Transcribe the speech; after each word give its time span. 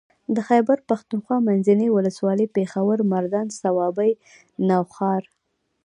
د 0.35 0.37
خېبر 0.47 0.77
پښتونخوا 0.89 1.37
منځنۍ 1.47 1.87
ولسوالۍ 1.91 2.47
پېښور 2.55 2.97
مردان 3.13 3.47
صوابۍ 3.61 4.11
نوښار 4.67 5.23